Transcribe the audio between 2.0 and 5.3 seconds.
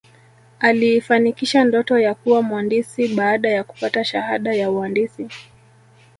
kuwa mwandisi baada ya kupata shahada ya uandisi